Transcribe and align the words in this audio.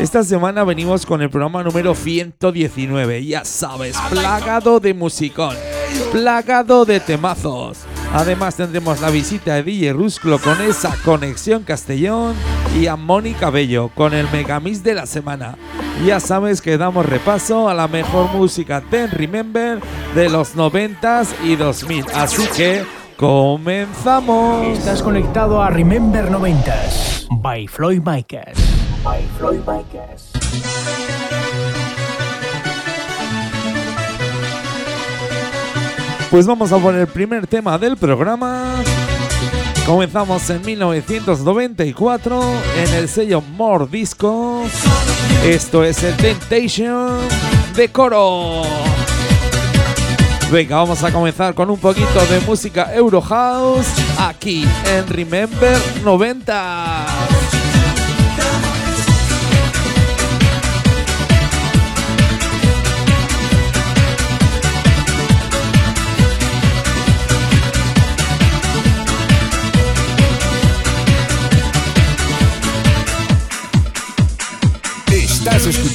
Esta 0.00 0.24
semana 0.24 0.64
venimos 0.64 1.06
con 1.06 1.22
el 1.22 1.30
programa 1.30 1.62
número 1.62 1.94
119, 1.94 3.24
ya 3.24 3.44
sabes, 3.44 3.96
plagado 4.10 4.80
de 4.80 4.94
musicón, 4.94 5.54
plagado 6.10 6.84
de 6.84 6.98
temazos. 6.98 7.78
Además 8.12 8.56
tendremos 8.56 9.00
la 9.00 9.10
visita 9.10 9.54
de 9.54 9.62
DJ 9.62 9.92
Rusclo 9.92 10.38
con 10.38 10.60
esa 10.60 10.96
conexión 11.04 11.62
Castellón 11.62 12.34
y 12.78 12.86
a 12.86 12.96
Mónica 12.96 13.50
Bello 13.50 13.90
con 13.94 14.12
el 14.12 14.28
Megamix 14.30 14.82
de 14.82 14.94
la 14.94 15.06
semana. 15.06 15.56
Ya 16.04 16.18
sabes 16.20 16.60
que 16.60 16.78
damos 16.78 17.06
repaso 17.06 17.68
a 17.68 17.74
la 17.74 17.86
mejor 17.86 18.30
música 18.32 18.82
Ten 18.90 19.10
Remember 19.10 19.78
de 20.14 20.28
los 20.28 20.56
90s 20.56 21.28
y 21.44 21.54
2000. 21.54 22.06
Así 22.14 22.46
que 22.56 22.84
comenzamos. 23.16 24.66
Estás 24.78 25.00
conectado 25.02 25.62
a 25.62 25.70
Remember 25.70 26.28
90s 26.28 27.28
by 27.40 27.68
Floyd 27.68 28.02
Micas. 28.04 28.81
Pues 36.30 36.46
vamos 36.46 36.72
a 36.72 36.78
poner 36.78 37.02
el 37.02 37.06
primer 37.08 37.46
tema 37.46 37.76
del 37.78 37.96
programa. 37.96 38.76
Comenzamos 39.84 40.48
en 40.50 40.64
1994 40.64 42.42
en 42.76 42.94
el 42.94 43.08
sello 43.08 43.40
More 43.40 43.86
Disco. 43.90 44.62
Esto 45.44 45.82
es 45.84 46.02
el 46.04 46.16
Temptation 46.16 47.18
de 47.74 47.88
Coro. 47.88 48.62
Venga, 50.52 50.76
vamos 50.76 51.02
a 51.02 51.10
comenzar 51.10 51.54
con 51.54 51.70
un 51.70 51.78
poquito 51.78 52.24
de 52.30 52.40
música 52.46 52.94
Euro 52.94 53.20
House 53.20 53.88
aquí 54.18 54.64
en 54.86 55.06
Remember 55.08 55.76
90. 56.04 57.11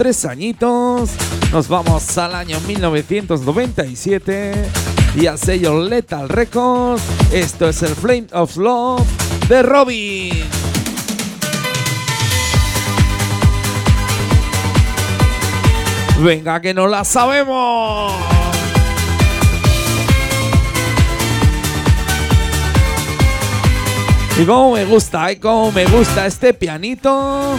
tres 0.00 0.24
añitos. 0.24 1.10
Nos 1.52 1.68
vamos 1.68 2.16
al 2.16 2.34
año 2.34 2.58
1997 2.66 4.52
y 5.14 5.26
al 5.26 5.38
sello 5.38 5.78
Lethal 5.86 6.30
Records. 6.30 7.02
Esto 7.30 7.68
es 7.68 7.82
el 7.82 7.94
Flame 7.94 8.28
of 8.32 8.56
Love 8.56 9.06
de 9.46 9.62
Robin. 9.62 10.42
Venga 16.22 16.62
que 16.62 16.72
no 16.72 16.86
la 16.86 17.04
sabemos. 17.04 18.14
Y 24.40 24.46
cómo 24.46 24.72
me 24.72 24.86
gusta, 24.86 25.30
y 25.30 25.36
cómo 25.36 25.70
me 25.70 25.84
gusta 25.84 26.26
este 26.26 26.54
pianito. 26.54 27.58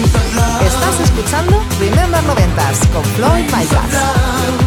Estás 0.91 1.09
escuchando 1.09 1.63
Remember 1.79 2.21
90s 2.21 2.91
con 2.91 3.03
Floyd 3.15 3.45
Micas. 3.45 4.60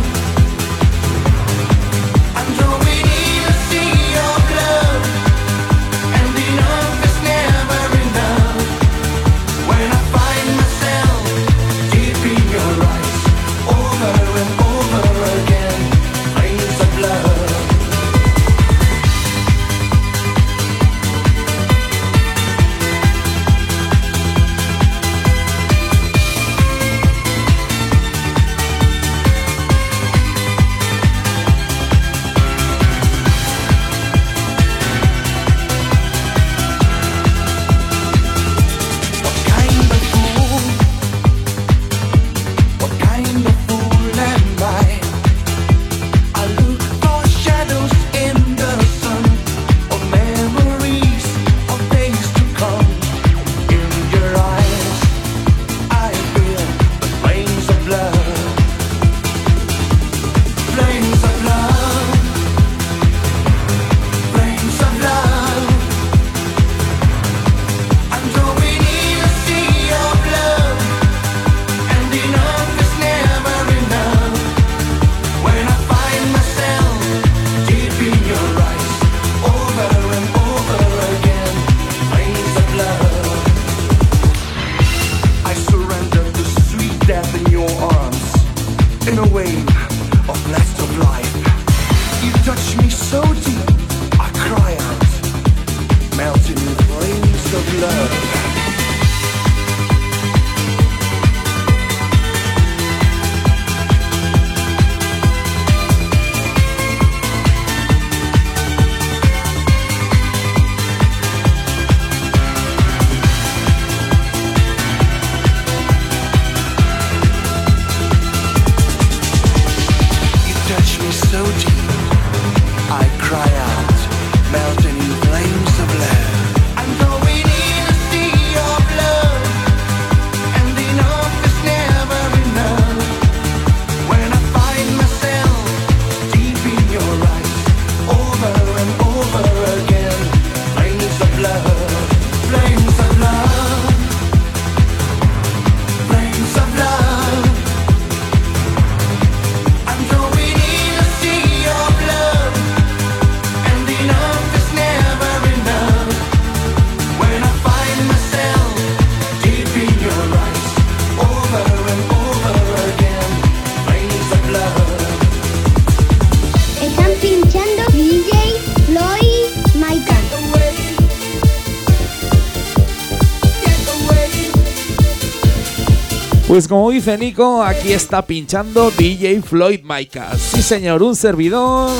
Pues 176.54 176.68
como 176.68 176.88
dice 176.92 177.18
Nico, 177.18 177.64
aquí 177.64 177.92
está 177.92 178.22
pinchando 178.22 178.92
DJ 178.92 179.42
Floyd 179.42 179.80
Micah. 179.82 180.38
Sí 180.38 180.62
señor, 180.62 181.02
un 181.02 181.16
servidor, 181.16 181.90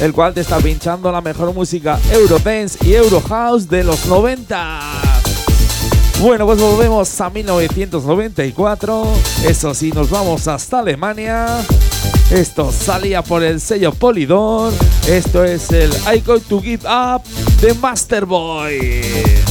el 0.00 0.12
cual 0.12 0.32
te 0.32 0.40
está 0.40 0.58
pinchando 0.58 1.10
la 1.10 1.20
mejor 1.20 1.52
música 1.52 1.98
Eurodance 2.12 2.78
y 2.86 2.94
Eurohouse 2.94 3.68
de 3.68 3.82
los 3.82 4.06
90. 4.06 4.80
Bueno, 6.20 6.46
pues 6.46 6.60
volvemos 6.60 7.20
a 7.20 7.28
1994. 7.28 9.04
Eso 9.48 9.74
sí, 9.74 9.90
nos 9.90 10.08
vamos 10.08 10.46
hasta 10.46 10.78
Alemania. 10.78 11.48
Esto 12.30 12.70
salía 12.70 13.20
por 13.20 13.42
el 13.42 13.60
sello 13.60 13.92
Polydor. 13.92 14.72
Esto 15.08 15.42
es 15.42 15.72
el 15.72 15.90
I 16.14 16.20
Got 16.20 16.44
to 16.44 16.62
Give 16.62 16.86
Up 16.86 17.24
de 17.60 17.74
Masterboy. 17.74 19.43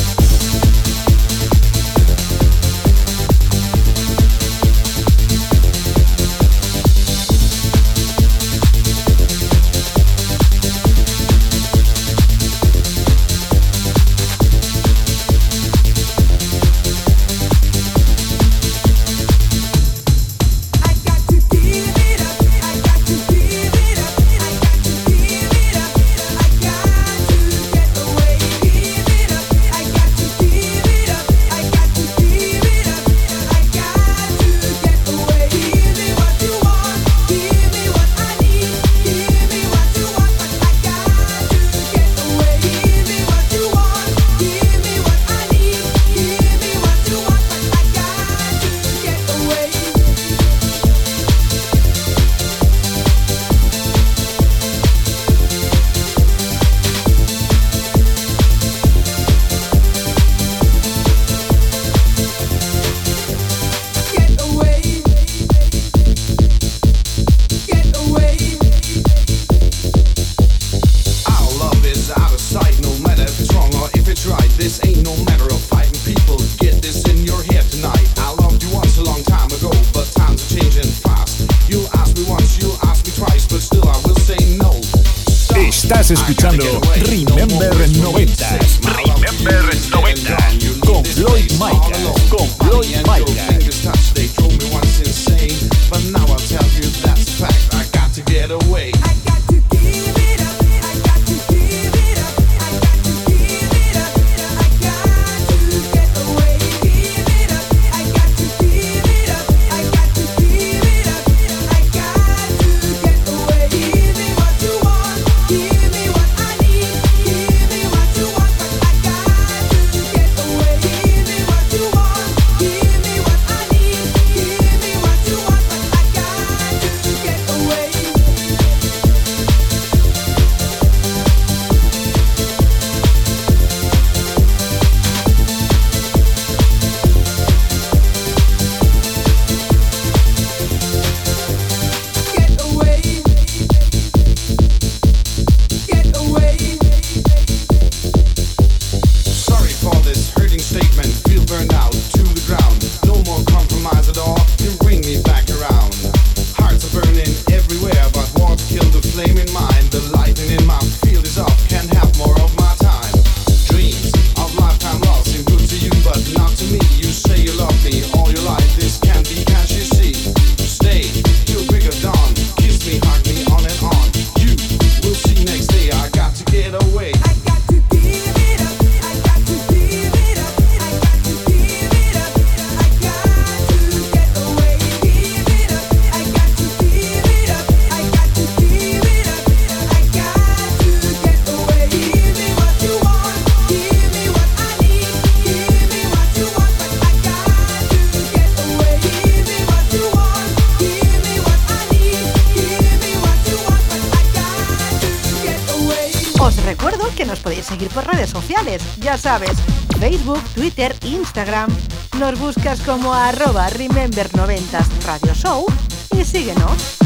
arroba 213.23 213.69
remember90 213.69 214.85
Radio 215.05 215.33
Show 215.33 215.65
y 216.11 216.25
síguenos. 216.25 216.99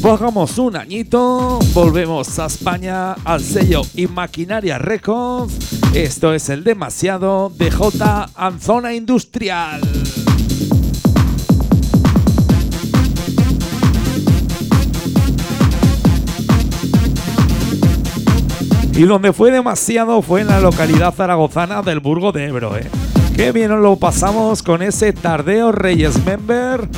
Bajamos 0.00 0.56
un 0.58 0.76
añito, 0.76 1.58
volvemos 1.72 2.38
a 2.38 2.46
España 2.46 3.14
al 3.24 3.42
sello 3.42 3.82
y 3.94 4.06
maquinaria 4.06 4.78
Records. 4.78 5.52
Esto 5.94 6.32
es 6.32 6.48
el 6.48 6.62
demasiado 6.62 7.50
de 7.50 7.72
J. 7.72 8.30
Anzona 8.36 8.94
Industrial. 8.94 9.80
Y 18.96 19.02
donde 19.02 19.32
fue 19.32 19.50
demasiado 19.50 20.22
fue 20.22 20.42
en 20.42 20.46
la 20.46 20.60
localidad 20.60 21.12
zaragozana 21.12 21.82
del 21.82 21.98
Burgo 21.98 22.30
de 22.30 22.46
Ebro. 22.46 22.76
¿eh? 22.76 22.88
Qué 23.34 23.50
bien 23.50 23.82
lo 23.82 23.96
pasamos 23.96 24.62
con 24.62 24.82
ese 24.82 25.12
tardeo 25.12 25.72
Reyes 25.72 26.24
Member. 26.24 26.88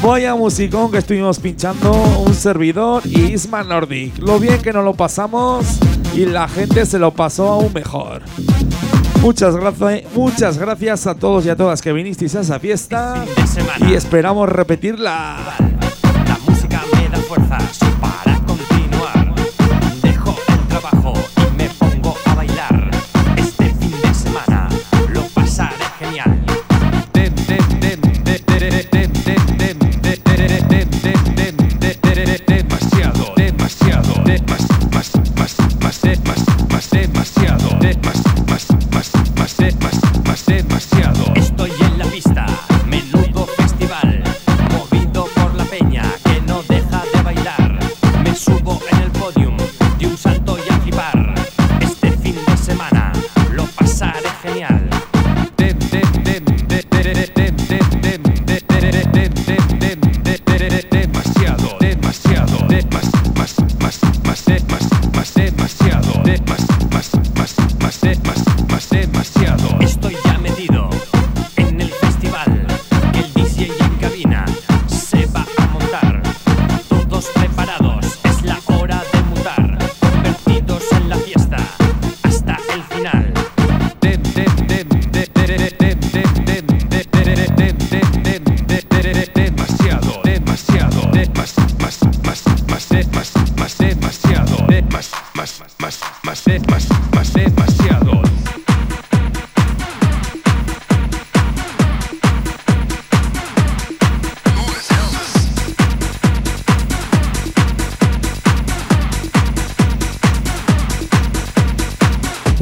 Voy 0.00 0.24
a 0.24 0.36
musicón 0.36 0.92
que 0.92 0.98
estuvimos 0.98 1.40
pinchando 1.40 1.92
un 2.24 2.32
servidor 2.32 3.02
y 3.04 3.32
Isma 3.32 3.64
Nordic. 3.64 4.18
Lo 4.18 4.38
bien 4.38 4.62
que 4.62 4.72
nos 4.72 4.84
lo 4.84 4.94
pasamos 4.94 5.80
y 6.14 6.26
la 6.26 6.46
gente 6.46 6.86
se 6.86 7.00
lo 7.00 7.10
pasó 7.10 7.48
aún 7.48 7.72
mejor. 7.72 8.22
Muchas 9.20 9.56
gracias, 10.58 11.06
a 11.06 11.14
todos 11.14 11.44
y 11.46 11.48
a 11.48 11.56
todas 11.56 11.82
que 11.82 11.92
vinisteis 11.92 12.36
a 12.36 12.40
esa 12.42 12.60
fiesta 12.60 13.24
este 13.36 13.62
y 13.88 13.94
esperamos 13.94 14.48
repetirla. 14.48 15.38
La 16.28 16.38
música 16.46 16.82
me 16.92 17.08
da 17.08 17.18
fuerzas. 17.22 17.80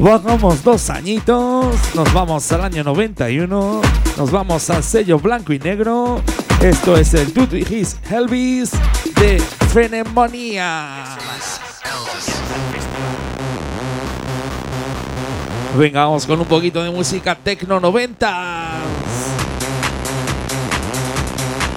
Borramos 0.02 0.64
dos 0.64 0.90
añitos, 0.90 1.76
nos 1.94 2.12
vamos 2.12 2.50
al 2.50 2.62
año 2.62 2.82
91, 2.82 3.80
nos 4.16 4.30
vamos 4.32 4.68
al 4.68 4.82
sello 4.82 5.20
blanco 5.20 5.52
y 5.52 5.60
negro. 5.60 6.20
Esto 6.60 6.96
es 6.96 7.14
el 7.14 7.32
Duty 7.32 7.58
His 7.58 7.98
Elvis 8.10 8.72
de 9.20 9.38
Frenemonía. 9.68 11.16
Vengamos 15.78 16.26
con 16.26 16.40
un 16.40 16.46
poquito 16.46 16.82
de 16.82 16.90
música 16.90 17.36
Tecno 17.36 17.78
90. 17.78 18.70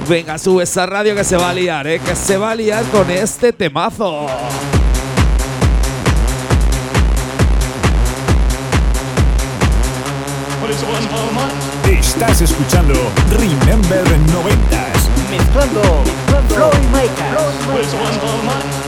Venga, 0.09 0.39
sube 0.39 0.63
esa 0.63 0.87
radio 0.87 1.13
que 1.13 1.23
se 1.23 1.37
va 1.37 1.51
a 1.51 1.53
liar, 1.53 1.85
¿eh? 1.85 1.99
que 1.99 2.15
se 2.15 2.37
va 2.37 2.49
a 2.49 2.55
liar 2.55 2.85
con 2.85 3.07
este 3.11 3.53
temazo. 3.53 4.25
Estás 11.89 12.41
escuchando 12.41 12.93
Remember 13.29 14.03
90s. 14.27 15.07
Mezclando 15.29 16.03
Floyd 16.47 16.73
Makers. 16.91 18.84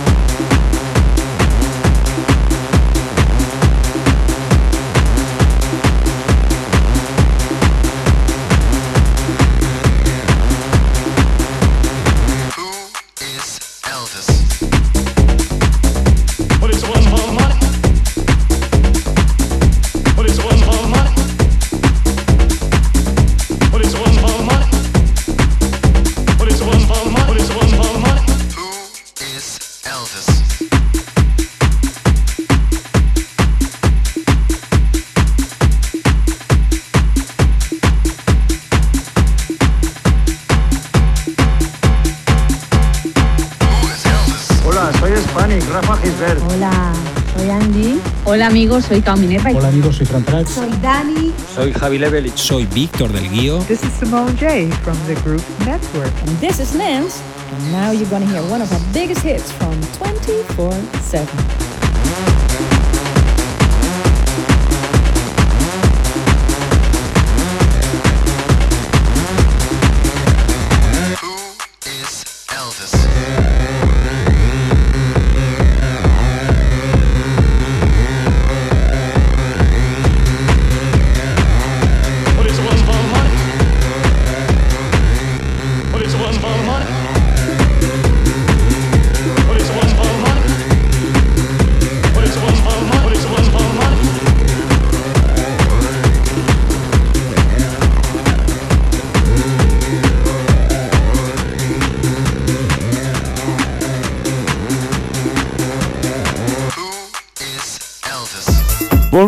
Amigos, 48.57 48.85
soy 48.85 49.01
Cao 49.01 49.15
Minerva. 49.17 49.51
Hola 49.51 49.67
amigos, 49.67 49.97
soy 49.97 50.07
Fran 50.07 50.23
Prax. 50.23 50.49
Soy 50.49 50.71
Dani. 50.81 51.31
Soy 51.53 51.71
Javi 51.71 51.99
Levelich. 51.99 52.35
Soy 52.35 52.65
Víctor 52.65 53.11
del 53.11 53.29
Guío. 53.29 53.59
This 53.67 53.83
is 53.83 53.93
Simone 53.99 54.35
J 54.35 54.71
from 54.83 54.97
the 55.05 55.13
group 55.21 55.43
Network. 55.59 56.11
And 56.25 56.39
this 56.39 56.59
is 56.59 56.73
Nance. 56.73 57.21
And 57.53 57.71
now 57.71 57.91
you're 57.91 58.09
gonna 58.09 58.25
hear 58.25 58.41
one 58.49 58.63
of 58.63 58.71
our 58.73 58.81
biggest 58.93 59.21
hits 59.21 59.51
from 59.51 59.79
24 59.99 60.71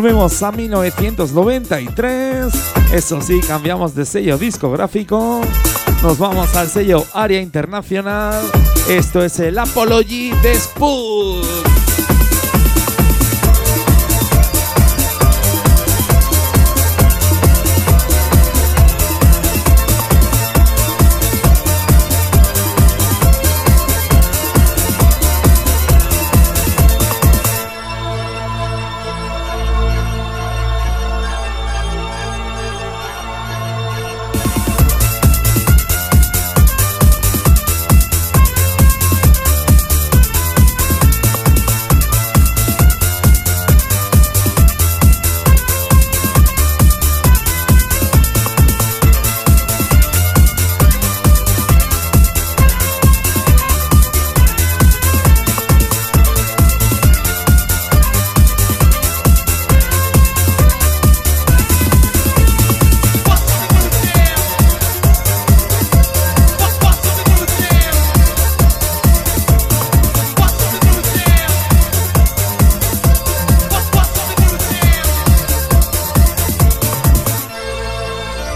Volvemos 0.00 0.42
a 0.42 0.50
1993. 0.50 2.46
Eso 2.90 3.20
sí, 3.20 3.38
cambiamos 3.46 3.94
de 3.94 4.06
sello 4.06 4.38
discográfico. 4.38 5.42
Nos 6.02 6.16
vamos 6.16 6.56
al 6.56 6.68
sello 6.68 7.04
Área 7.12 7.38
Internacional. 7.38 8.42
Esto 8.88 9.22
es 9.22 9.38
el 9.40 9.58
Apology 9.58 10.30
de 10.42 10.54
Spook. 10.54 11.59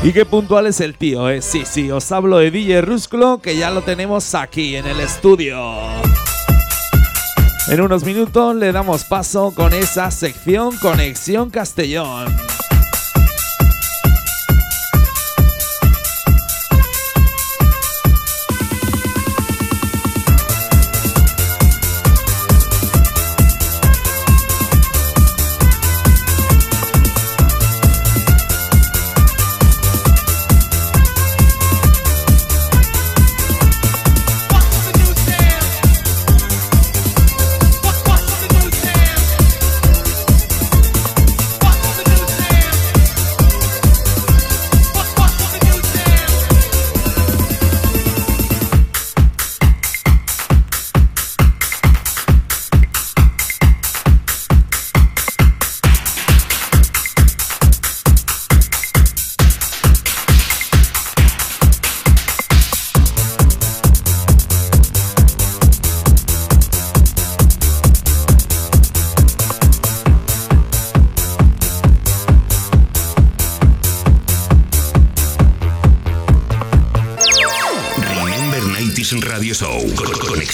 Y 0.04 0.12
qué 0.12 0.26
puntual 0.26 0.66
es 0.66 0.82
el 0.82 0.96
tío, 0.96 1.30
¿eh? 1.30 1.40
Sí, 1.40 1.62
sí, 1.64 1.90
os 1.90 2.12
hablo 2.12 2.36
de 2.36 2.50
DJ 2.50 2.82
Rusclo, 2.82 3.40
que 3.40 3.56
ya 3.56 3.70
lo 3.70 3.80
tenemos 3.80 4.34
aquí 4.34 4.76
en 4.76 4.86
el 4.86 5.00
estudio. 5.00 5.58
En 7.68 7.80
unos 7.80 8.04
minutos 8.04 8.54
le 8.54 8.70
damos 8.70 9.04
paso 9.04 9.54
con 9.54 9.72
esa 9.72 10.10
sección 10.10 10.76
Conexión 10.76 11.48
Castellón. 11.48 12.26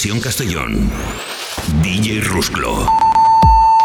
Castellón. 0.02 0.90
DJ 1.82 2.22
Rusclo. 2.22 2.88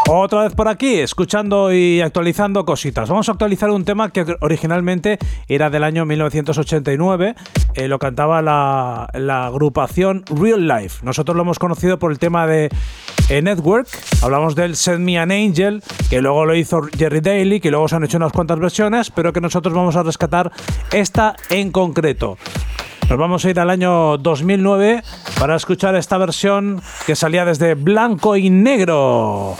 Otra 0.08 0.44
vez 0.44 0.54
por 0.54 0.66
aquí, 0.66 0.94
escuchando 0.94 1.74
y 1.74 2.00
actualizando 2.00 2.64
cositas. 2.64 3.10
Vamos 3.10 3.28
a 3.28 3.32
actualizar 3.32 3.68
un 3.68 3.84
tema 3.84 4.10
que 4.10 4.24
originalmente 4.40 5.18
era 5.46 5.68
del 5.68 5.84
año 5.84 6.06
1989. 6.06 7.34
eh, 7.74 7.88
lo 7.88 7.98
cantaba 7.98 8.40
la, 8.40 9.10
la 9.12 9.46
agrupación 9.46 10.24
Real 10.30 10.66
Life. 10.66 11.04
Nosotros 11.04 11.36
lo 11.36 11.42
hemos 11.42 11.58
conocido 11.58 11.98
por 11.98 12.10
el 12.12 12.18
tema 12.18 12.46
de 12.46 12.70
eh, 13.28 13.42
Network. 13.42 13.86
Hablamos 14.22 14.54
del 14.54 14.76
Send 14.76 15.04
Me 15.04 15.18
an 15.18 15.30
Angel, 15.30 15.82
que 16.08 16.22
luego 16.22 16.46
lo 16.46 16.54
hizo 16.54 16.80
Jerry 16.96 17.20
Daly, 17.20 17.60
que 17.60 17.70
luego 17.70 17.88
se 17.88 17.96
han 17.96 18.04
hecho 18.04 18.16
unas 18.16 18.32
cuantas 18.32 18.58
versiones, 18.58 19.10
pero 19.10 19.34
que 19.34 19.42
nosotros 19.42 19.74
vamos 19.74 19.96
a 19.96 20.02
rescatar 20.02 20.50
esta 20.92 21.36
en 21.50 21.70
concreto. 21.72 22.38
Nos 23.08 23.18
vamos 23.18 23.44
a 23.44 23.50
ir 23.50 23.60
al 23.60 23.70
año 23.70 24.18
2009 24.18 25.02
para 25.38 25.54
escuchar 25.54 25.94
esta 25.94 26.18
versión 26.18 26.82
que 27.06 27.14
salía 27.14 27.44
desde 27.44 27.74
blanco 27.74 28.36
y 28.36 28.50
negro. 28.50 29.54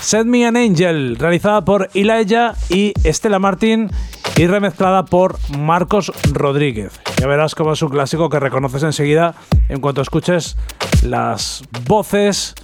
Send 0.00 0.26
Me 0.26 0.46
an 0.46 0.54
Angel, 0.54 1.16
realizada 1.18 1.64
por 1.64 1.88
Elijah 1.94 2.54
y 2.68 2.92
Estela 3.04 3.38
Martín 3.38 3.90
y 4.36 4.46
remezclada 4.46 5.06
por 5.06 5.38
Marcos 5.56 6.12
Rodríguez. 6.30 7.00
Ya 7.18 7.26
verás 7.26 7.54
cómo 7.54 7.72
es 7.72 7.80
un 7.80 7.88
clásico 7.88 8.28
que 8.28 8.38
reconoces 8.38 8.82
enseguida 8.82 9.34
en 9.70 9.80
cuanto 9.80 10.02
escuches 10.02 10.58
las 11.02 11.62
voces 11.86 12.54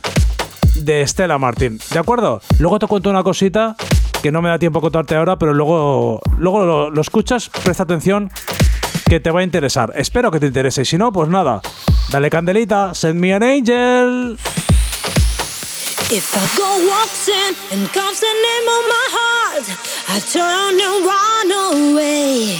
de 0.76 1.00
Estela 1.00 1.38
Martín. 1.38 1.78
¿De 1.92 1.98
acuerdo? 1.98 2.42
Luego 2.58 2.78
te 2.78 2.86
cuento 2.86 3.08
una 3.08 3.22
cosita 3.22 3.74
que 4.22 4.30
no 4.30 4.42
me 4.42 4.50
da 4.50 4.58
tiempo 4.58 4.80
a 4.80 4.82
contarte 4.82 5.16
ahora, 5.16 5.38
pero 5.38 5.54
luego, 5.54 6.20
luego 6.36 6.90
lo 6.90 7.00
escuchas, 7.00 7.48
presta 7.48 7.84
atención 7.84 8.30
que 9.08 9.20
te 9.20 9.30
va 9.30 9.40
a 9.40 9.42
interesar. 9.42 9.92
Espero 9.96 10.30
que 10.30 10.40
te 10.40 10.46
interese. 10.46 10.84
Si 10.84 10.96
no, 10.98 11.12
pues 11.12 11.28
nada. 11.28 11.60
Dale 12.10 12.30
candelita, 12.30 12.94
send 12.94 13.20
me 13.20 13.34
an 13.34 13.42
angel. 13.42 14.38
I 20.06 20.20
turn 20.20 20.78
and 20.80 21.04
run 21.04 21.50
away. 21.72 22.58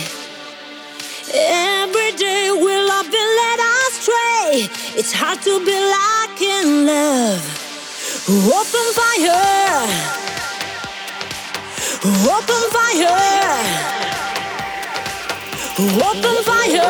Every 1.32 2.12
day 2.16 2.50
will 2.50 2.90
astray. 3.88 4.68
It's 4.96 5.12
hard 5.12 5.42
to 5.42 5.60
be 5.64 5.74
like 5.74 6.40
in 6.40 6.86
love. 6.86 7.64
Open 15.76 16.44
fire. 16.44 16.82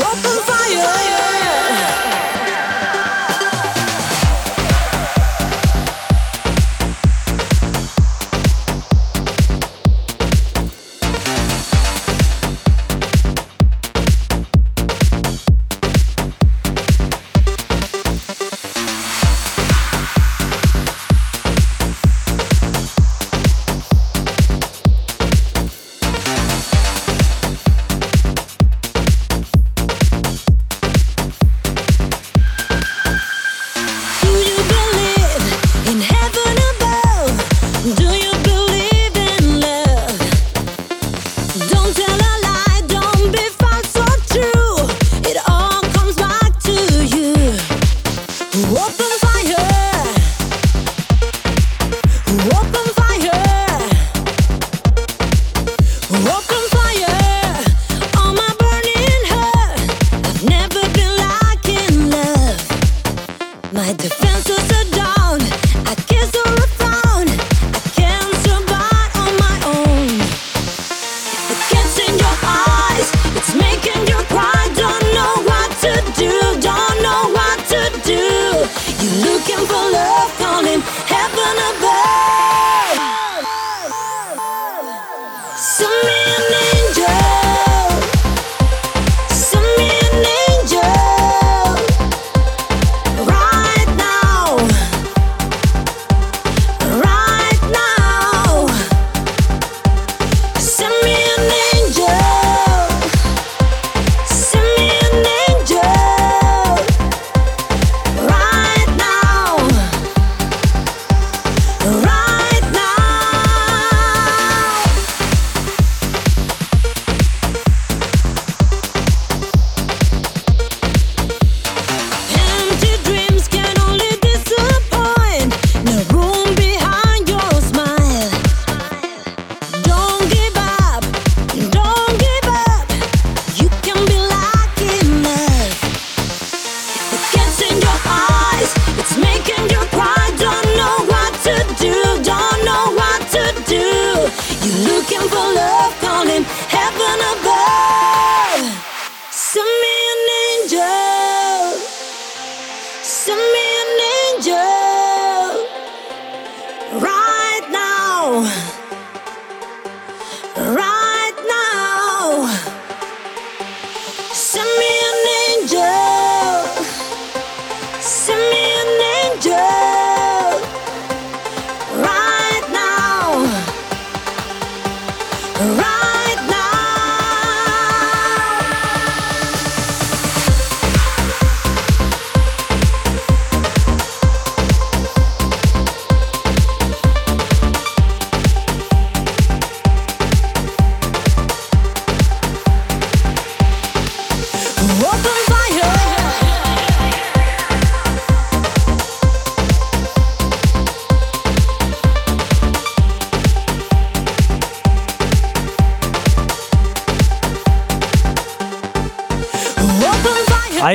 Open 0.00 0.38
fire. 0.46 1.09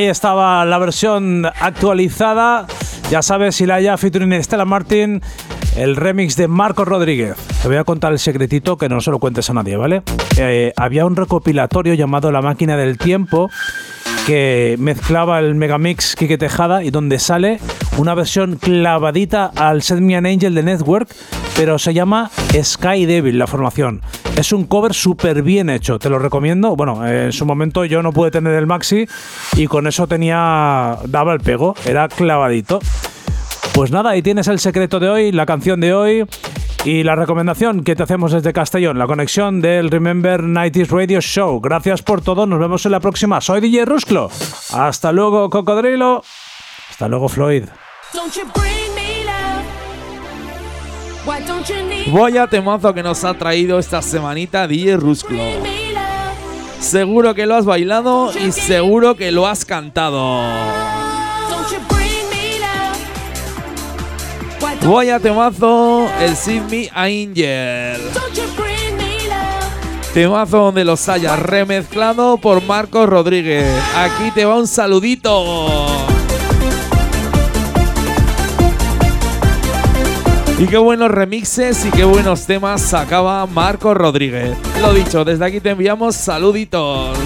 Ahí 0.05 0.11
estaba 0.11 0.63
la 0.65 0.77
versión 0.77 1.47
actualizada 1.47 2.67
Ya 3.09 3.23
sabes, 3.23 3.59
Ilaya 3.59 3.97
featuring 3.97 4.33
Estela 4.33 4.63
Martin, 4.63 5.19
el 5.75 5.95
remix 5.95 6.35
de 6.35 6.47
Marcos 6.47 6.87
Rodríguez. 6.87 7.35
Te 7.63 7.67
voy 7.67 7.77
a 7.77 7.83
contar 7.83 8.11
el 8.11 8.19
secretito 8.19 8.77
que 8.77 8.87
no 8.87 9.01
se 9.01 9.09
lo 9.09 9.17
cuentes 9.17 9.49
a 9.49 9.53
nadie, 9.53 9.77
¿vale? 9.77 10.03
Eh, 10.37 10.73
había 10.77 11.07
un 11.07 11.15
recopilatorio 11.15 11.95
llamado 11.95 12.31
La 12.31 12.43
Máquina 12.43 12.77
del 12.77 12.99
Tiempo 12.99 13.49
que 14.27 14.75
mezclaba 14.77 15.39
el 15.39 15.55
Megamix 15.55 16.15
Kike 16.15 16.37
Tejada 16.37 16.83
y 16.83 16.91
donde 16.91 17.17
sale 17.17 17.59
una 17.97 18.13
versión 18.13 18.57
clavadita 18.57 19.51
al 19.55 19.81
Set 19.81 20.01
Me 20.01 20.15
an 20.15 20.27
Angel 20.27 20.53
de 20.53 20.61
Network, 20.61 21.09
pero 21.55 21.79
se 21.79 21.93
llama 21.93 22.29
Sky 22.61 23.05
Devil 23.05 23.39
la 23.39 23.47
formación. 23.47 24.01
Es 24.37 24.51
un 24.51 24.65
cover 24.65 24.93
súper 24.93 25.41
bien 25.41 25.69
hecho, 25.69 25.97
te 25.97 26.09
lo 26.09 26.19
recomiendo. 26.19 26.75
Bueno, 26.75 27.07
en 27.07 27.31
su 27.31 27.45
momento 27.45 27.85
yo 27.85 28.01
no 28.01 28.11
pude 28.11 28.31
tener 28.31 28.53
el 28.53 28.67
maxi 28.67 29.07
y 29.55 29.67
con 29.67 29.87
eso 29.87 30.07
tenía 30.07 30.97
daba 31.05 31.33
el 31.33 31.39
pego, 31.39 31.75
era 31.85 32.07
clavadito. 32.07 32.79
Pues 33.73 33.91
nada, 33.91 34.11
ahí 34.11 34.21
tienes 34.21 34.47
el 34.47 34.59
secreto 34.59 34.99
de 34.99 35.09
hoy, 35.09 35.31
la 35.31 35.45
canción 35.45 35.79
de 35.79 35.93
hoy 35.93 36.25
y 36.85 37.03
la 37.03 37.15
recomendación 37.15 37.83
que 37.83 37.95
te 37.95 38.03
hacemos 38.03 38.31
desde 38.31 38.53
Castellón, 38.53 38.99
la 38.99 39.07
conexión 39.07 39.59
del 39.59 39.89
Remember 39.89 40.41
90s 40.41 40.87
Radio 40.89 41.19
Show. 41.19 41.59
Gracias 41.59 42.01
por 42.01 42.21
todo, 42.21 42.45
nos 42.45 42.59
vemos 42.59 42.85
en 42.85 42.91
la 42.91 42.99
próxima. 42.99 43.41
Soy 43.41 43.59
DJ 43.59 43.85
Rusclo. 43.85 44.29
Hasta 44.71 45.11
luego, 45.11 45.49
Cocodrilo. 45.49 46.23
Hasta 46.89 47.07
luego, 47.07 47.27
Floyd. 47.27 47.63
Vaya 52.07 52.47
temazo 52.47 52.93
que 52.93 53.03
nos 53.03 53.23
ha 53.23 53.33
traído 53.33 53.79
esta 53.79 54.01
semanita 54.01 54.67
DJ 54.67 54.97
Rusclo. 54.97 55.43
Seguro 56.79 57.33
que 57.33 57.45
lo 57.45 57.55
has 57.55 57.65
bailado 57.65 58.31
y 58.37 58.51
seguro 58.51 59.15
que 59.15 59.31
lo 59.31 59.47
has 59.47 59.65
cantado. 59.65 60.43
Don't, 61.49 61.95
Vaya 64.83 65.19
temazo, 65.19 66.07
el 66.19 66.35
Me 66.69 66.89
Angel. 66.93 68.01
Temazo 70.13 70.57
donde 70.57 70.85
los 70.85 71.09
haya 71.09 71.35
remezclado 71.35 72.37
por 72.37 72.61
Marcos 72.61 73.09
Rodríguez. 73.09 73.65
Aquí 73.95 74.31
te 74.31 74.45
va 74.45 74.57
un 74.57 74.67
saludito. 74.67 76.14
Y 80.57 80.67
qué 80.67 80.77
buenos 80.77 81.11
remixes 81.11 81.85
y 81.85 81.91
qué 81.91 82.05
buenos 82.05 82.45
temas 82.45 82.81
sacaba 82.81 83.45
Marcos 83.45 83.95
Rodríguez. 83.97 84.57
Lo 84.81 84.93
dicho, 84.93 85.25
desde 85.25 85.45
aquí 85.45 85.59
te 85.59 85.71
enviamos 85.71 86.15
saluditos. 86.15 87.17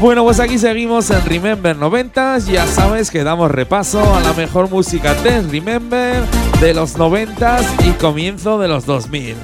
Bueno, 0.00 0.24
pues 0.24 0.40
aquí 0.40 0.58
seguimos 0.58 1.10
en 1.10 1.24
Remember 1.24 1.76
90 1.76 2.38
Ya 2.38 2.68
sabes 2.68 3.10
que 3.10 3.24
damos 3.24 3.50
repaso 3.50 4.14
a 4.14 4.20
la 4.20 4.32
mejor 4.32 4.70
música 4.70 5.12
de 5.14 5.42
Remember 5.42 6.22
de 6.60 6.74
los 6.74 6.96
90 6.96 7.58
y 7.84 7.90
comienzo 7.92 8.58
de 8.58 8.68
los 8.68 8.84
2000. 8.84 9.36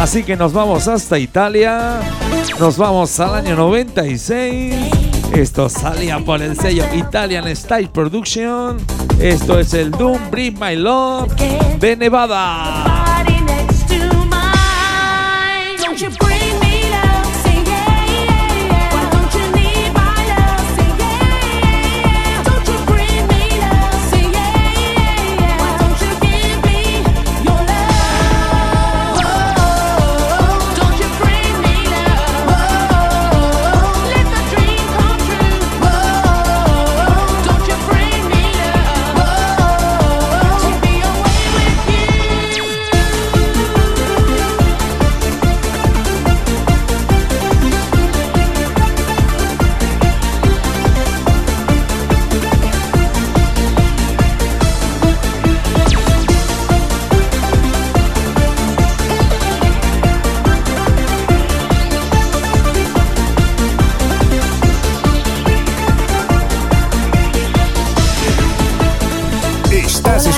Así 0.00 0.22
que 0.22 0.36
nos 0.36 0.52
vamos 0.52 0.86
hasta 0.86 1.18
Italia. 1.18 2.00
Nos 2.60 2.76
vamos 2.76 3.18
al 3.18 3.34
año 3.34 3.56
96. 3.56 5.01
Esto 5.34 5.68
salía 5.68 6.18
por 6.18 6.42
el 6.42 6.56
sello 6.56 6.84
Italian 6.94 7.54
Style 7.56 7.88
Production. 7.88 8.76
Esto 9.18 9.58
es 9.58 9.72
el 9.72 9.90
Doom 9.90 10.30
Bring 10.30 10.58
My 10.60 10.76
Love 10.76 11.32
de 11.80 11.96
Nevada. 11.96 13.02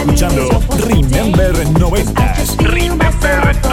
Escuchando 0.04 0.60
Remember 0.86 1.54
90s. 1.54 2.56
Remember 2.58 3.63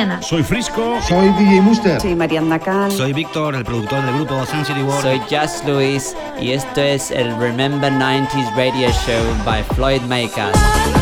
valenciana. 0.00 0.22
Soy 0.22 0.42
Frisco. 0.42 1.00
Soy 1.02 1.28
DJ 1.30 1.60
Muster. 1.60 2.00
Soy 2.00 2.14
Mariana 2.14 2.58
Cal. 2.58 2.90
Soy 2.92 3.12
Víctor, 3.12 3.54
el 3.54 3.64
productor 3.64 4.04
del 4.04 4.14
grupo 4.14 4.44
Sun 4.46 4.64
City 4.64 4.82
World. 4.82 5.02
Soy 5.02 5.20
Just 5.30 5.66
Luis 5.66 6.16
y 6.40 6.52
esto 6.52 6.80
es 6.80 7.10
el 7.10 7.36
Remember 7.38 7.92
90s 7.92 8.54
Radio 8.56 8.88
Show 8.90 9.44
by 9.44 9.62
Floyd 9.74 10.02
Makers. 10.02 10.99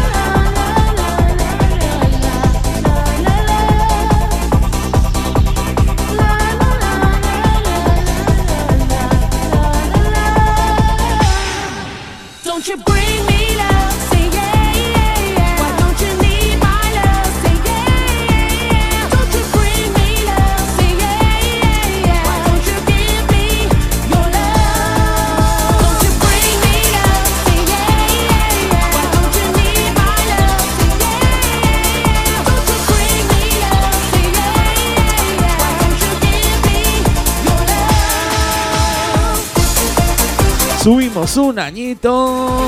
Subimos 40.88 41.37
un 41.37 41.59
añito. 41.59 42.66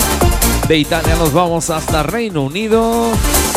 De 0.68 0.76
Italia 0.76 1.16
nos 1.16 1.32
vamos 1.32 1.70
hasta 1.70 2.02
Reino 2.02 2.42
Unido. 2.42 3.08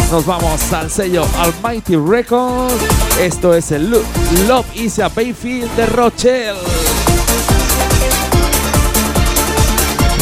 Nos 0.09 0.25
vamos 0.25 0.71
al 0.71 0.89
sello 0.89 1.25
Almighty 1.37 1.97
Records. 1.97 2.73
Esto 3.19 3.53
es 3.53 3.73
el 3.73 3.91
Love 3.91 4.65
is 4.75 4.99
a 4.99 5.09
Bayfield 5.09 5.69
de 5.75 5.85
Rochelle. 5.87 6.61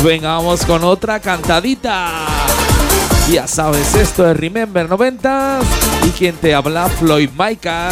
Vengamos 0.03 0.65
con 0.65 0.83
otra 0.85 1.19
cantadita. 1.19 2.25
Ya 3.31 3.45
sabes, 3.45 3.93
esto 3.93 4.27
es 4.27 4.35
Remember 4.35 4.89
90 4.89 5.59
y 6.07 6.09
quien 6.17 6.35
te 6.37 6.55
habla 6.55 6.89
Floyd 6.89 7.29
Micah. 7.37 7.91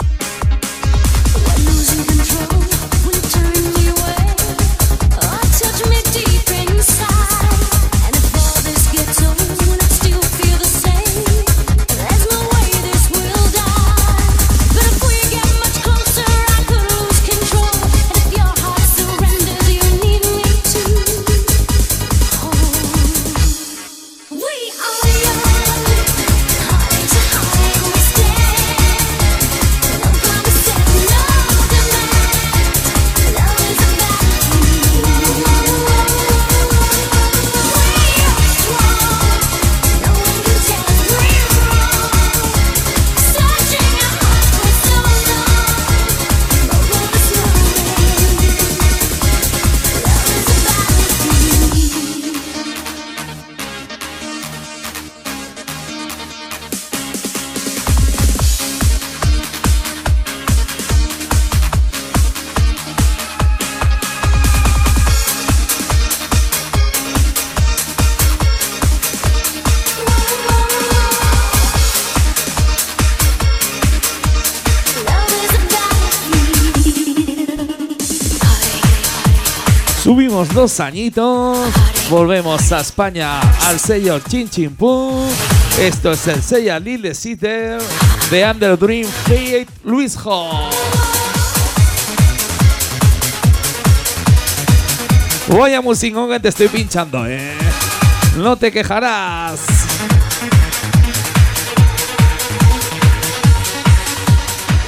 Dos 80.53 80.81
añitos, 80.81 81.57
volvemos 82.09 82.73
a 82.73 82.81
España 82.81 83.39
al 83.67 83.79
sello 83.79 84.19
Chin 84.19 84.49
Chin 84.49 84.75
Pum. 84.75 85.25
Esto 85.79 86.11
es 86.11 86.27
el 86.27 86.43
sello 86.43 86.77
Lille 86.77 87.15
Sitter 87.15 87.81
de 88.29 88.51
Under 88.51 88.77
Dream 88.77 89.09
Fate 89.09 89.67
Luis 89.85 90.17
Ho. 90.25 90.69
Vaya 95.47 95.81
musicón 95.81 96.29
que 96.29 96.39
te 96.41 96.49
estoy 96.49 96.67
pinchando, 96.67 97.25
eh. 97.25 97.53
No 98.35 98.57
te 98.57 98.73
quejarás. 98.73 99.61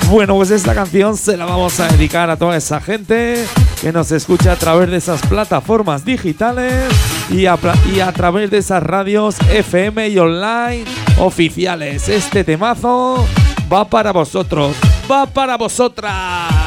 Bueno, 0.10 0.36
pues 0.36 0.52
esta 0.52 0.76
canción 0.76 1.15
se 1.15 1.38
la 1.38 1.45
vamos 1.45 1.80
a 1.80 1.88
dedicar 1.88 2.30
a 2.30 2.36
toda 2.36 2.58
esa 2.58 2.82
gente 2.82 3.45
que 3.84 3.91
nos 3.91 4.13
escucha 4.13 4.54
a 4.54 4.56
través 4.56 4.89
de 4.89 4.96
esas 4.96 5.22
plataformas 5.28 6.06
digitales 6.06 6.86
y 7.30 7.48
a, 7.48 7.60
y 7.93 8.00
a 8.00 8.13
través 8.13 8.50
de 8.50 8.60
esas 8.60 8.82
radios 8.82 9.36
FM 9.50 10.08
y 10.08 10.17
online 10.17 10.86
oficiales. 11.19 12.08
Este 12.08 12.46
temazo 12.46 13.28
va 13.72 13.84
para 13.89 14.13
vosotros, 14.13 14.74
va 15.12 15.26
para 15.26 15.58
vosotras. 15.58 16.62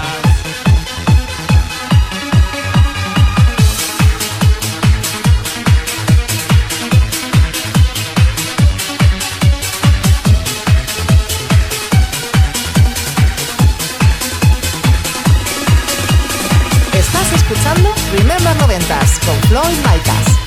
90s 18.88 19.18
con 19.26 19.34
Floyd 19.48 19.76
Micas. 19.78 20.45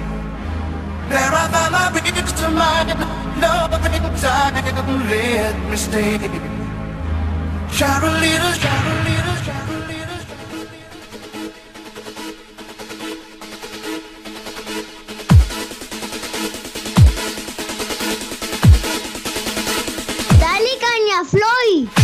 There 1.10 1.20
are 1.20 1.50
other 1.76 2.02
beats 2.02 2.32
to 2.40 2.50
mine, 2.50 2.88
loving 3.42 3.92
can 4.64 5.10
let 5.10 5.56
me 5.70 5.78
stay. 5.78 6.20
Charolitas, 7.78 8.56
charolitas, 8.64 9.40
charolitas. 9.48 10.24
Dale 20.40 20.74
caña, 20.84 21.18
Floyd. 21.26 22.03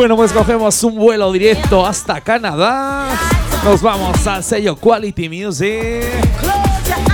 Bueno, 0.00 0.16
pues 0.16 0.32
cogemos 0.32 0.82
un 0.82 0.94
vuelo 0.94 1.30
directo 1.30 1.84
hasta 1.84 2.22
Canadá. 2.22 3.08
Nos 3.62 3.82
vamos 3.82 4.26
al 4.26 4.42
sello 4.42 4.74
Quality 4.74 5.28
Music. 5.28 6.06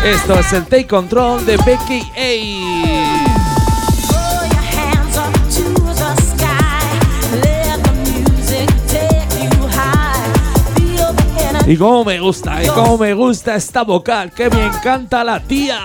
Esto 0.05 0.39
es 0.39 0.53
el 0.53 0.67
Take 0.67 0.87
Control 0.87 1.45
de 1.45 1.57
Becky 1.57 2.01
A. 2.17 2.27
Y 11.67 11.77
cómo 11.77 12.05
me 12.05 12.21
gusta, 12.21 12.63
y 12.63 12.69
cómo 12.69 12.99
me 12.99 13.15
gusta 13.15 13.57
esta 13.57 13.83
vocal, 13.83 14.31
que 14.31 14.49
me 14.49 14.65
encanta 14.65 15.25
la 15.25 15.41
tía. 15.41 15.81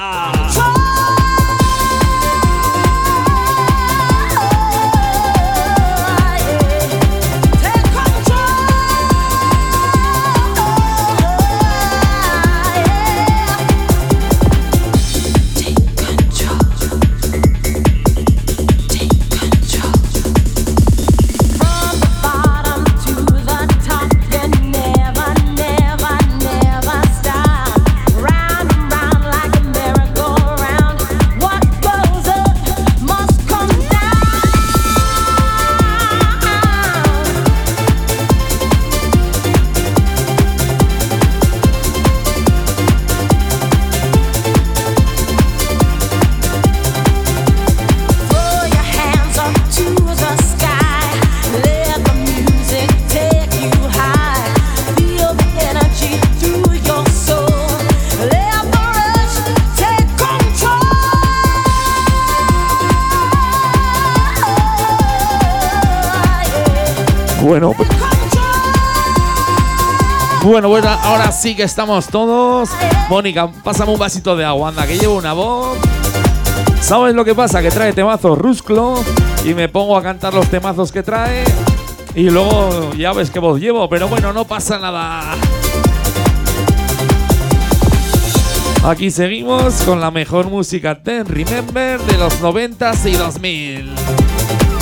Ahora 70.64 71.32
sí 71.32 71.56
que 71.56 71.64
estamos 71.64 72.08
todos. 72.08 72.70
Mónica, 73.10 73.50
pásame 73.64 73.92
un 73.92 74.00
vasito 74.00 74.36
de 74.36 74.46
agua, 74.46 74.70
anda, 74.70 74.86
que 74.86 74.98
llevo 74.98 75.18
una 75.18 75.34
voz. 75.34 75.78
¿Sabes 76.82 77.16
lo 77.16 77.26
que 77.26 77.34
pasa? 77.34 77.62
Que 77.62 77.72
trae 77.72 77.94
temazos 77.94 78.38
Rusclo 78.38 78.96
y 79.44 79.54
me 79.54 79.70
pongo 79.70 79.98
a 79.98 80.04
cantar 80.04 80.34
los 80.34 80.48
temazos 80.48 80.92
que 80.92 81.04
trae. 81.04 81.44
Y 82.14 82.30
luego 82.30 82.94
ya 82.94 83.14
ves 83.14 83.30
qué 83.30 83.40
voz 83.40 83.60
llevo, 83.60 83.90
pero 83.90 84.08
bueno, 84.08 84.34
no 84.34 84.46
pasa 84.46 84.78
nada. 84.78 85.36
Aquí 88.84 89.12
seguimos 89.12 89.82
con 89.84 90.00
la 90.00 90.12
mejor 90.12 90.50
música 90.50 91.02
Ten 91.02 91.26
Remember 91.26 92.00
de 92.02 92.18
los 92.18 92.42
90s 92.42 93.10
y 93.10 93.14
2000. 93.14 93.90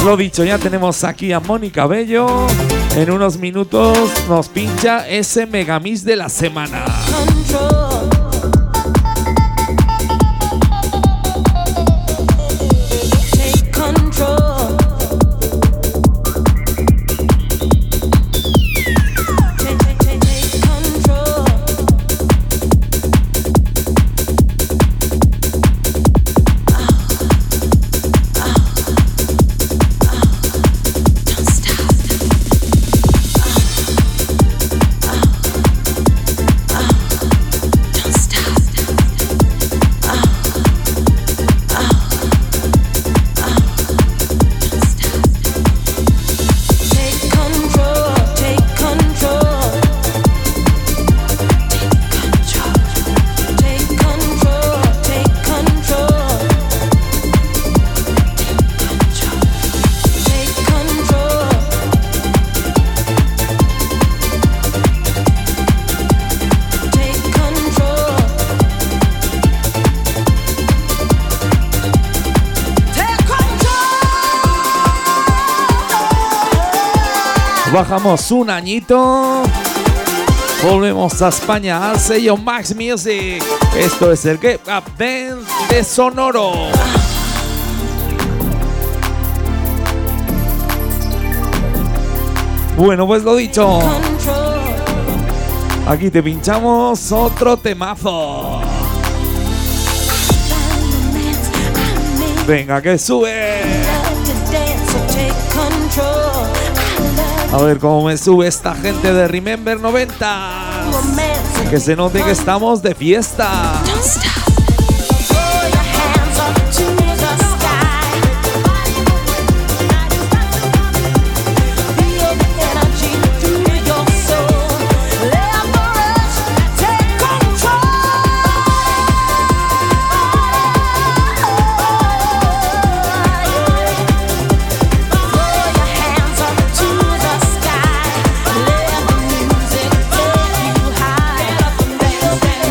Lo 0.05 0.17
dicho, 0.17 0.43
ya 0.43 0.57
tenemos 0.57 1.03
aquí 1.03 1.32
a 1.32 1.39
Mónica 1.39 1.86
Bello. 1.86 2.47
En 2.96 3.12
unos 3.12 3.38
minutos 3.38 3.98
nos 4.28 4.48
pincha 4.50 5.08
ese 5.08 5.46
megamix 5.46 6.04
de 6.04 6.16
la 6.16 6.30
semana. 6.30 6.86
Un 78.32 78.49
añito. 78.49 79.41
Volvemos 80.61 81.20
a 81.22 81.30
España 81.30 81.89
al 81.89 81.99
sello 81.99 82.38
Max 82.38 82.76
Music. 82.76 83.41
Esto 83.76 84.11
es 84.11 84.24
el 84.26 84.38
Get 84.38 84.61
Up 84.67 84.84
Dance 84.97 85.49
de 85.70 85.84
Sonoro. 85.84 86.51
Bueno, 92.78 93.07
pues 93.07 93.24
lo 93.24 93.36
dicho. 93.36 93.80
Aquí 95.88 96.11
te 96.11 96.22
pinchamos 96.22 97.11
otro 97.11 97.57
temazo. 97.57 98.61
Venga, 102.45 102.80
que 102.80 102.97
sube. 102.99 103.63
A 107.52 107.58
ver 107.64 107.80
cómo 107.80 108.06
me 108.06 108.16
sube 108.16 108.47
esta 108.47 108.76
gente 108.76 109.12
de 109.12 109.28
Remember 109.28 109.80
90. 109.80 110.89
Que 111.70 111.80
se 111.80 111.95
note 111.95 112.22
que 112.22 112.32
estamos 112.32 112.84
de 112.84 112.93
fiesta. 112.93 113.68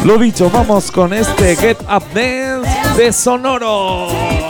Lo 0.09 0.17
dicho, 0.17 0.49
vamos 0.49 0.91
con 0.91 1.13
este 1.13 1.55
Get 1.55 1.83
Up 1.83 2.03
Dance 2.15 2.67
de 2.97 3.13
Sonoro. 3.13 4.48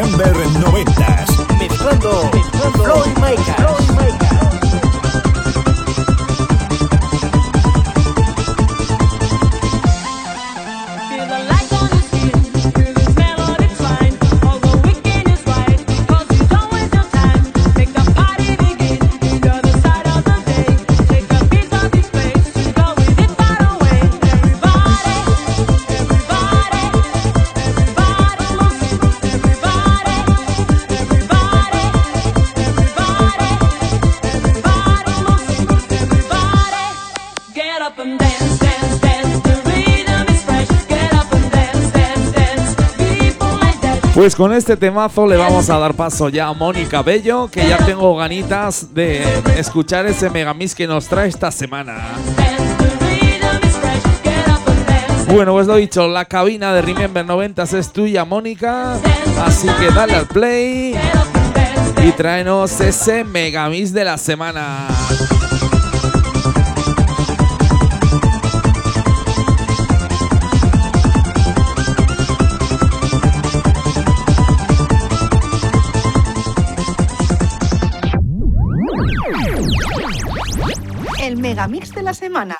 Remember 0.00 0.44
90s. 0.44 1.29
Pues 44.20 44.36
con 44.36 44.52
este 44.52 44.76
temazo 44.76 45.26
le 45.26 45.38
vamos 45.38 45.70
a 45.70 45.78
dar 45.78 45.94
paso 45.94 46.28
ya 46.28 46.48
a 46.48 46.52
Mónica 46.52 47.02
Bello, 47.02 47.48
que 47.50 47.66
ya 47.66 47.78
tengo 47.78 48.14
ganitas 48.14 48.92
de 48.92 49.24
escuchar 49.56 50.04
ese 50.04 50.28
megamix 50.28 50.74
que 50.74 50.86
nos 50.86 51.08
trae 51.08 51.26
esta 51.26 51.50
semana. 51.50 51.96
Bueno, 55.26 55.52
pues 55.52 55.66
lo 55.66 55.76
dicho, 55.76 56.06
la 56.06 56.26
cabina 56.26 56.74
de 56.74 56.82
Remember 56.82 57.24
90 57.24 57.62
es 57.62 57.90
tuya, 57.94 58.26
Mónica. 58.26 58.98
Así 59.42 59.68
que 59.80 59.90
dale 59.90 60.16
al 60.16 60.26
play 60.26 60.94
y 62.04 62.12
tráenos 62.12 62.78
ese 62.82 63.24
megamix 63.24 63.90
de 63.94 64.04
la 64.04 64.18
semana. 64.18 64.86
Megamix 81.60 81.92
de 81.94 82.02
la 82.02 82.14
semana. 82.14 82.56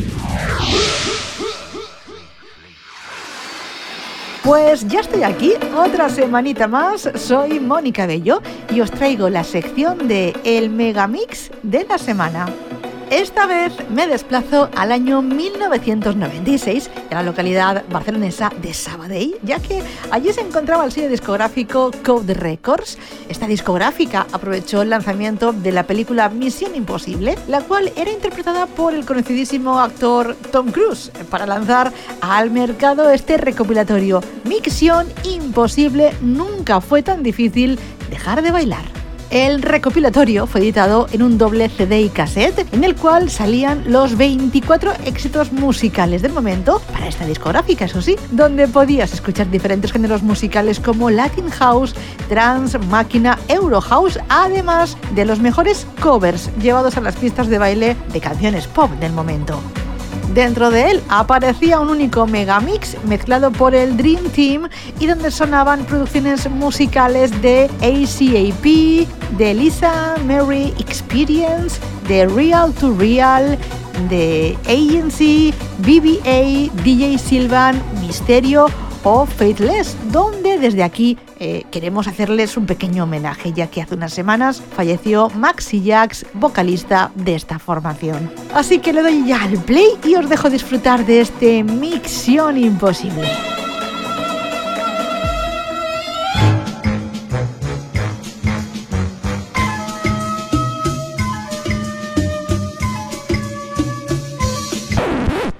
Pues 4.44 4.86
ya 4.88 5.00
estoy 5.00 5.22
aquí, 5.22 5.54
otra 5.74 6.10
semanita 6.10 6.68
más. 6.68 7.08
Soy 7.14 7.60
Mónica 7.60 8.04
Bello 8.04 8.42
y 8.70 8.82
os 8.82 8.90
traigo 8.90 9.30
la 9.30 9.42
sección 9.42 10.06
de 10.06 10.34
El 10.44 10.68
Megamix 10.68 11.50
de 11.62 11.84
la 11.84 11.96
semana. 11.96 12.46
Esta 13.10 13.46
vez 13.46 13.72
me 13.90 14.06
desplazo 14.06 14.70
al 14.76 14.92
año 14.92 15.20
1996 15.20 16.90
en 17.10 17.16
la 17.16 17.24
localidad 17.24 17.84
barcelonesa 17.90 18.52
de 18.62 18.72
Sabadell, 18.72 19.36
ya 19.42 19.58
que 19.58 19.82
allí 20.12 20.32
se 20.32 20.42
encontraba 20.42 20.84
el 20.84 20.92
sello 20.92 21.08
discográfico 21.08 21.90
Code 22.04 22.34
Records. 22.34 22.98
Esta 23.28 23.48
discográfica 23.48 24.28
aprovechó 24.30 24.82
el 24.82 24.90
lanzamiento 24.90 25.52
de 25.52 25.72
la 25.72 25.88
película 25.88 26.28
Misión 26.28 26.76
Imposible, 26.76 27.36
la 27.48 27.62
cual 27.62 27.92
era 27.96 28.12
interpretada 28.12 28.66
por 28.66 28.94
el 28.94 29.04
conocidísimo 29.04 29.80
actor 29.80 30.36
Tom 30.52 30.70
Cruise, 30.70 31.10
para 31.30 31.46
lanzar 31.46 31.92
al 32.20 32.52
mercado 32.52 33.10
este 33.10 33.38
recopilatorio 33.38 34.20
Misión 34.44 35.08
Imposible 35.24 36.12
nunca 36.20 36.80
fue 36.80 37.02
tan 37.02 37.24
difícil 37.24 37.76
dejar 38.08 38.40
de 38.42 38.52
bailar. 38.52 38.99
El 39.30 39.62
recopilatorio 39.62 40.48
fue 40.48 40.60
editado 40.60 41.06
en 41.12 41.22
un 41.22 41.38
doble 41.38 41.68
CD 41.68 42.00
y 42.00 42.08
cassette 42.08 42.66
en 42.74 42.82
el 42.82 42.96
cual 42.96 43.30
salían 43.30 43.84
los 43.86 44.16
24 44.16 44.92
éxitos 45.06 45.52
musicales 45.52 46.20
del 46.20 46.32
momento 46.32 46.82
para 46.92 47.06
esta 47.06 47.24
discográfica, 47.24 47.84
eso 47.84 48.02
sí, 48.02 48.16
donde 48.32 48.66
podías 48.66 49.12
escuchar 49.14 49.48
diferentes 49.48 49.92
géneros 49.92 50.24
musicales 50.24 50.80
como 50.80 51.10
Latin 51.10 51.48
House, 51.48 51.94
Trance, 52.28 52.76
Máquina, 52.78 53.38
Euro 53.46 53.80
House, 53.80 54.18
además 54.28 54.96
de 55.14 55.24
los 55.24 55.38
mejores 55.38 55.86
covers 56.02 56.50
llevados 56.60 56.96
a 56.96 57.00
las 57.00 57.14
pistas 57.14 57.46
de 57.46 57.58
baile 57.58 57.96
de 58.12 58.20
canciones 58.20 58.66
pop 58.66 58.90
del 58.98 59.12
momento. 59.12 59.60
Dentro 60.34 60.70
de 60.70 60.92
él 60.92 61.02
aparecía 61.08 61.80
un 61.80 61.90
único 61.90 62.26
megamix 62.26 62.96
mezclado 63.04 63.50
por 63.50 63.74
el 63.74 63.96
Dream 63.96 64.22
Team 64.30 64.68
y 65.00 65.06
donde 65.06 65.30
sonaban 65.32 65.84
producciones 65.84 66.48
musicales 66.48 67.30
de 67.42 67.64
ACAP, 67.80 69.36
de 69.36 69.54
Lisa 69.54 70.14
Mary 70.24 70.72
Experience, 70.78 71.80
de 72.06 72.26
Real 72.26 72.72
to 72.74 72.94
Real, 72.96 73.58
de 74.08 74.56
Agency, 74.66 75.52
BBA, 75.78 76.72
DJ 76.84 77.18
Silvan, 77.18 77.82
Misterio 78.00 78.68
o 79.02 79.26
Faithless, 79.26 79.96
donde 80.10 80.58
desde 80.58 80.82
aquí 80.82 81.18
eh, 81.38 81.64
queremos 81.70 82.06
hacerles 82.06 82.56
un 82.56 82.66
pequeño 82.66 83.04
homenaje, 83.04 83.52
ya 83.52 83.68
que 83.68 83.82
hace 83.82 83.94
unas 83.94 84.12
semanas 84.12 84.62
falleció 84.76 85.30
Maxi 85.30 85.82
Jax, 85.84 86.26
vocalista 86.34 87.10
de 87.14 87.34
esta 87.34 87.58
formación. 87.58 88.30
Así 88.54 88.78
que 88.78 88.92
le 88.92 89.02
doy 89.02 89.26
ya 89.26 89.42
al 89.42 89.58
play 89.58 89.98
y 90.04 90.14
os 90.14 90.28
dejo 90.28 90.50
disfrutar 90.50 91.06
de 91.06 91.20
este 91.20 91.62
Mixión 91.62 92.56
Imposible. 92.58 93.28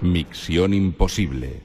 Micción 0.00 0.74
imposible. 0.74 1.62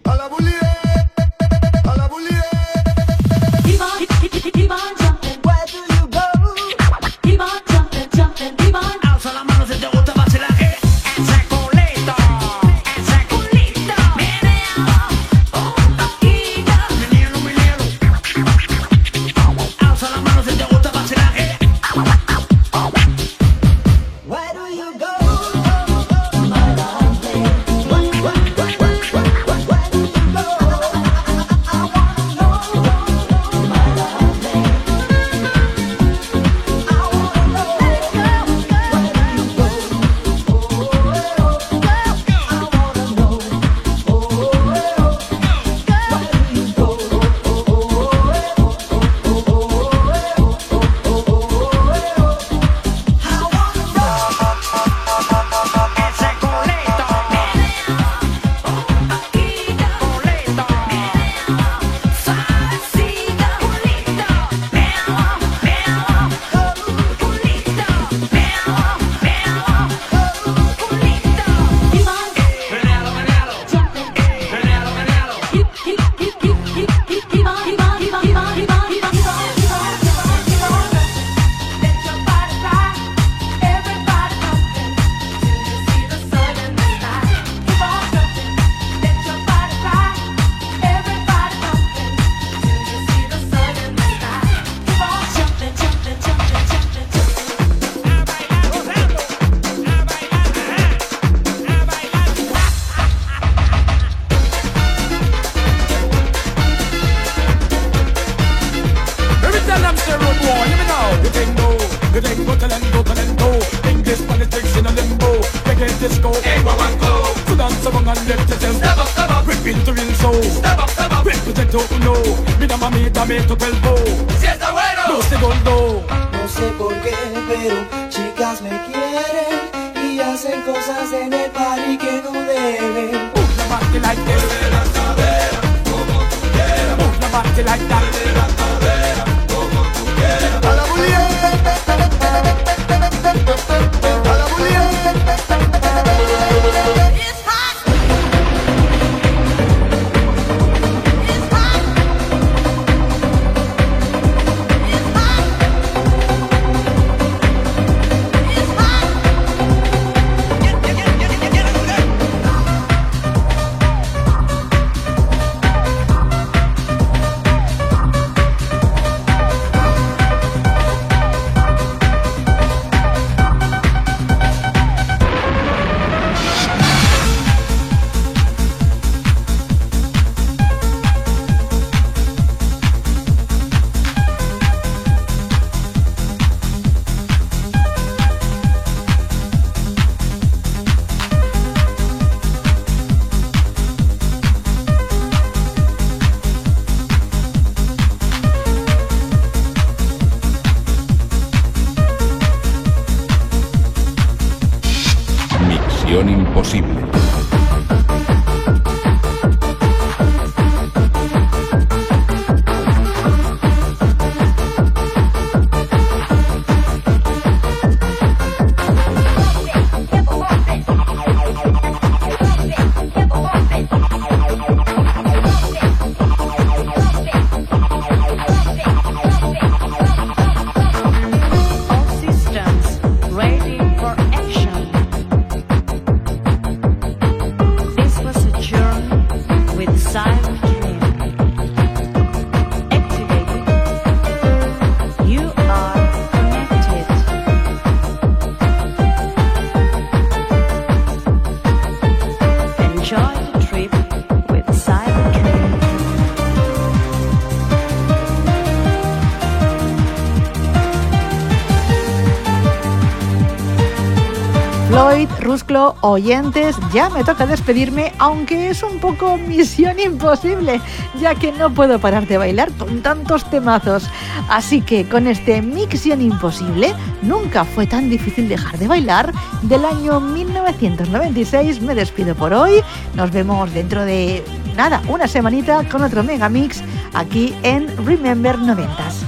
Oyentes, 266.02 266.76
ya 266.94 267.10
me 267.10 267.24
toca 267.24 267.46
despedirme, 267.46 268.14
aunque 268.18 268.70
es 268.70 268.82
un 268.82 269.00
poco 269.00 269.38
misión 269.38 270.00
imposible, 270.00 270.82
ya 271.20 271.36
que 271.36 271.52
no 271.52 271.70
puedo 271.70 272.00
parar 272.00 272.28
de 272.28 272.38
bailar 272.38 272.72
con 272.72 273.02
tantos 273.02 273.50
temazos. 273.50 274.10
Así 274.50 274.82
que 274.82 275.08
con 275.08 275.28
este 275.28 275.62
Misión 275.62 276.22
Imposible, 276.22 276.94
nunca 277.22 277.64
fue 277.66 277.88
tan 277.88 278.10
difícil 278.10 278.50
dejar 278.50 278.78
de 278.80 278.88
bailar. 278.88 279.34
Del 279.62 279.86
año 279.86 280.20
1996 280.20 281.82
me 281.82 281.96
despido 281.96 282.36
por 282.36 282.54
hoy. 282.54 282.82
Nos 283.16 283.32
vemos 283.32 283.74
dentro 283.74 284.06
de 284.06 284.44
nada, 284.76 285.02
una 285.08 285.28
semanita 285.28 285.88
con 285.90 286.04
otro 286.04 286.24
Megamix 286.24 286.82
aquí 287.14 287.54
en 287.64 287.88
Remember 288.06 288.58
90s. 288.58 289.26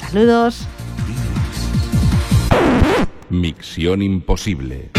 Saludos. 0.00 0.66
Misión 3.30 4.02
imposible. 4.02 4.90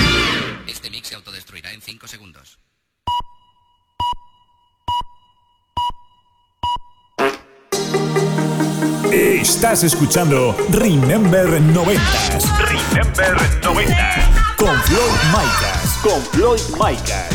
Estás 9.71 9.93
escuchando 9.93 10.53
Remember 10.71 11.47
90s. 11.47 12.43
Remember 12.57 13.37
90s. 13.61 14.55
Con 14.57 14.75
Floyd 14.81 14.99
Micas. 15.31 15.97
Con 16.03 16.21
Floyd 16.33 16.59
Micas. 16.73 17.29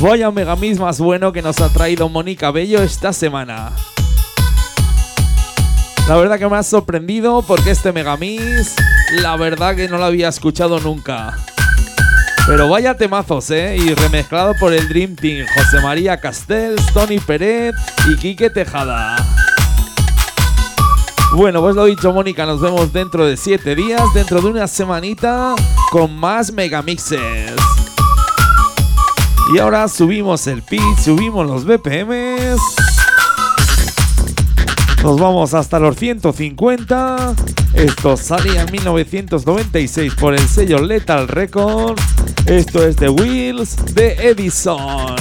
Vaya 0.00 0.30
megamix 0.30 0.78
más 0.78 1.00
bueno 1.00 1.32
que 1.32 1.42
nos 1.42 1.60
ha 1.60 1.70
traído 1.70 2.08
Mónica 2.08 2.52
Bello 2.52 2.84
esta 2.84 3.12
semana. 3.12 3.72
La 6.06 6.14
verdad 6.14 6.38
que 6.38 6.48
me 6.48 6.56
ha 6.56 6.62
sorprendido 6.62 7.42
porque 7.42 7.72
este 7.72 7.90
megamix, 7.90 8.76
la 9.10 9.34
verdad 9.36 9.74
que 9.74 9.88
no 9.88 9.98
lo 9.98 10.04
había 10.04 10.28
escuchado 10.28 10.78
nunca. 10.78 11.36
Pero 12.46 12.68
vaya 12.68 12.94
temazos, 12.94 13.50
¿eh? 13.50 13.76
Y 13.76 13.94
remezclado 13.94 14.52
por 14.60 14.74
el 14.74 14.86
Dream 14.88 15.16
Team, 15.16 15.46
José 15.56 15.80
María 15.82 16.20
Castells, 16.20 16.84
Tony 16.92 17.18
Peret 17.18 17.74
y 18.06 18.16
Quique 18.16 18.50
Tejada. 18.50 19.16
Bueno, 21.32 21.62
pues 21.62 21.74
lo 21.74 21.86
dicho, 21.86 22.12
Mónica, 22.12 22.44
nos 22.44 22.60
vemos 22.60 22.92
dentro 22.92 23.26
de 23.26 23.36
7 23.36 23.74
días, 23.74 24.02
dentro 24.12 24.42
de 24.42 24.48
una 24.48 24.68
semanita, 24.68 25.54
con 25.90 26.14
más 26.14 26.52
megamixes. 26.52 27.54
Y 29.52 29.58
ahora 29.58 29.88
subimos 29.88 30.46
el 30.46 30.62
pitch, 30.62 30.98
subimos 31.02 31.46
los 31.46 31.64
BPMs. 31.64 32.83
Nos 35.04 35.20
vamos 35.20 35.52
hasta 35.52 35.78
los 35.78 35.96
150. 35.96 37.34
Esto 37.74 38.16
salía 38.16 38.62
en 38.62 38.72
1996 38.72 40.14
por 40.14 40.32
el 40.32 40.40
sello 40.48 40.80
Lethal 40.80 41.28
Records. 41.28 42.02
Esto 42.46 42.86
es 42.86 42.96
The 42.96 43.10
Wheels 43.10 43.94
de 43.94 44.14
Edison. 44.30 45.14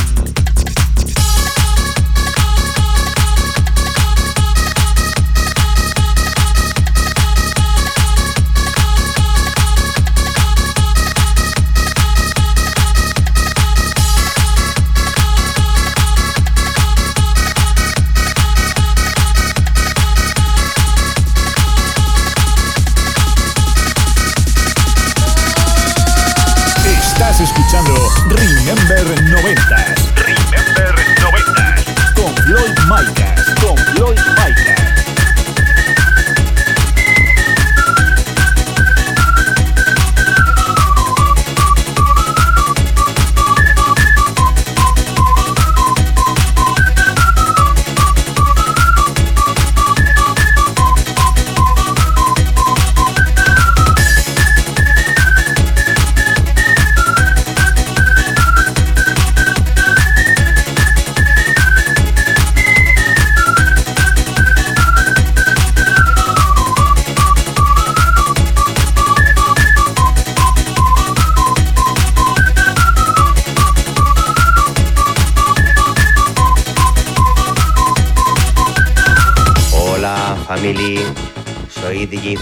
Con 34.15 34.82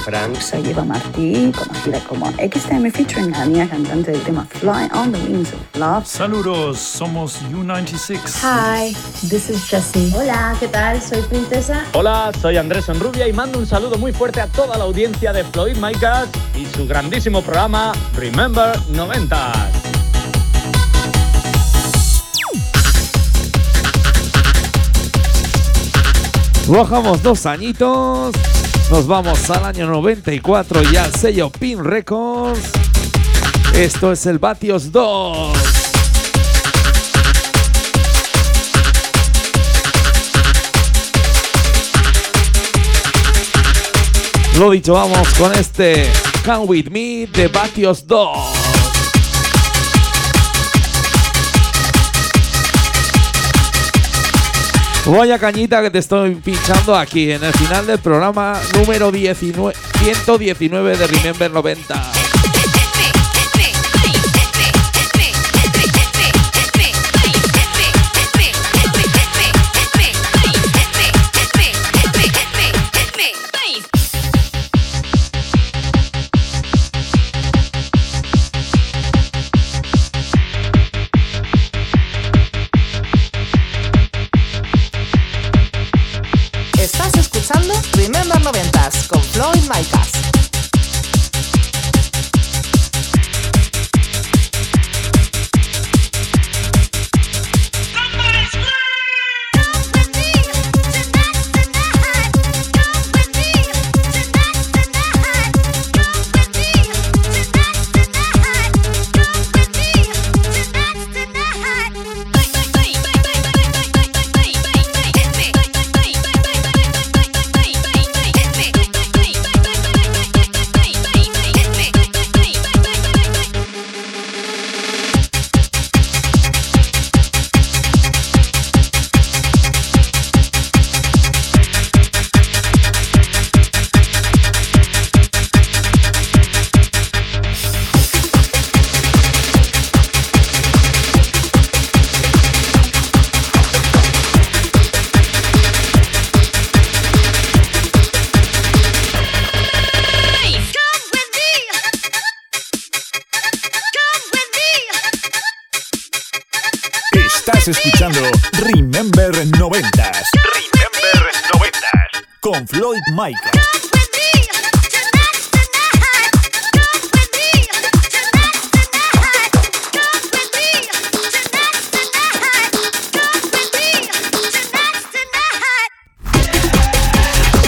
Frank. 0.03 0.39
Soy 0.39 0.67
Eva 0.69 0.83
Martí, 0.83 1.51
conocida 1.51 1.99
como 2.07 2.31
XTM 2.31 2.91
featuring 2.91 3.31
la 3.31 3.45
mía 3.45 3.69
cantante 3.69 4.11
del 4.11 4.21
tema 4.21 4.45
Fly 4.49 4.89
on 4.93 5.11
the 5.11 5.19
Wings 5.19 5.53
of 5.53 5.77
Love. 5.77 6.05
Saludos, 6.05 6.79
somos 6.79 7.41
U96. 7.51 8.19
Hi, 8.41 8.93
this 9.29 9.49
is 9.49 9.63
Jessie. 9.67 10.11
Hola, 10.15 10.55
¿qué 10.59 10.67
tal? 10.67 11.01
Soy 11.01 11.21
Princesa. 11.23 11.85
Hola, 11.93 12.31
soy 12.41 12.57
Andrés 12.57 12.89
Enrubia 12.89 13.27
y 13.27 13.33
mando 13.33 13.59
un 13.59 13.67
saludo 13.67 13.97
muy 13.97 14.11
fuerte 14.11 14.41
a 14.41 14.47
toda 14.47 14.77
la 14.77 14.85
audiencia 14.85 15.33
de 15.33 15.43
Floyd 15.43 15.77
Micas 15.77 16.27
y 16.55 16.65
su 16.65 16.87
grandísimo 16.87 17.41
programa 17.41 17.91
Remember 18.15 18.77
90. 18.89 19.71
Bajamos 26.67 27.21
dos 27.21 27.45
añitos. 27.45 28.31
Nos 28.91 29.07
vamos 29.07 29.49
al 29.49 29.63
año 29.63 29.87
94 29.87 30.81
y 30.91 30.97
al 30.97 31.15
sello 31.15 31.49
Pin 31.49 31.81
Records. 31.81 32.59
Esto 33.73 34.11
es 34.11 34.25
el 34.25 34.37
Batios 34.37 34.91
2. 34.91 35.57
Lo 44.59 44.71
dicho, 44.71 44.93
vamos 44.93 45.29
con 45.35 45.53
este 45.53 46.11
Come 46.43 46.65
With 46.65 46.89
Me 46.89 47.27
de 47.27 47.47
Batios 47.47 48.05
2. 48.05 48.60
Vaya 55.05 55.39
cañita 55.39 55.81
que 55.81 55.89
te 55.89 55.97
estoy 55.97 56.35
pinchando 56.35 56.95
aquí 56.95 57.31
en 57.31 57.43
el 57.43 57.53
final 57.53 57.87
del 57.87 57.97
programa 57.97 58.59
número 58.75 59.11
19, 59.11 59.73
119 60.03 60.97
de 60.97 61.07
Remember 61.07 61.51
90. 61.51 62.20
Con 89.71 89.85
Floyd 89.85 90.10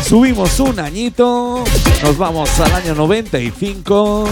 Subimos 0.05 0.59
un 0.59 0.79
añito, 0.79 1.63
nos 2.01 2.17
vamos 2.17 2.59
al 2.59 2.73
año 2.73 2.95
95. 2.95 4.27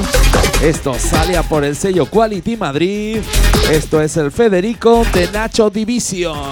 Esto 0.63 0.95
sale 0.97 1.41
por 1.43 1.63
el 1.63 1.75
sello 1.75 2.07
Quality 2.07 2.57
Madrid. 2.57 3.17
Esto 3.71 4.01
es 4.01 4.17
el 4.17 4.31
Federico 4.31 5.05
de 5.13 5.29
Nacho 5.31 5.69
Division. 5.69 6.51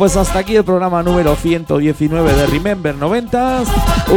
Pues 0.00 0.16
hasta 0.16 0.38
aquí 0.38 0.56
el 0.56 0.64
programa 0.64 1.02
número 1.02 1.36
119 1.36 2.32
de 2.32 2.46
Remember 2.46 2.96
90s. 2.96 3.66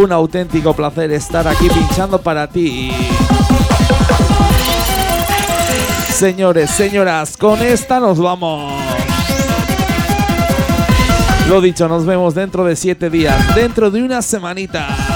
Un 0.01 0.13
auténtico 0.13 0.73
placer 0.73 1.11
estar 1.11 1.45
aquí 1.45 1.67
pinchando 1.67 2.21
para 2.21 2.47
ti. 2.47 2.89
Señores, 6.07 6.69
señoras, 6.69 7.35
con 7.35 7.61
esta 7.61 7.99
nos 7.99 8.17
vamos. 8.17 8.71
Lo 11.49 11.59
dicho, 11.59 11.89
nos 11.89 12.05
vemos 12.05 12.33
dentro 12.33 12.63
de 12.63 12.77
siete 12.77 13.09
días, 13.09 13.53
dentro 13.53 13.91
de 13.91 14.03
una 14.03 14.21
semanita. 14.21 15.12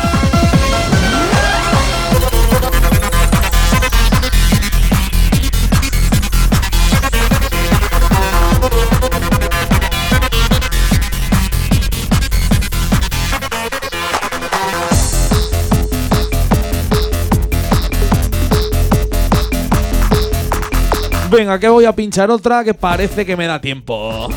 Venga, 21.29 21.59
que 21.59 21.67
voy 21.67 21.83
a 21.83 21.91
pinchar 21.91 22.31
otra 22.31 22.63
que 22.63 22.73
parece 22.73 23.25
que 23.25 23.35
me 23.35 23.47
da 23.47 23.59
tiempo. 23.59 24.29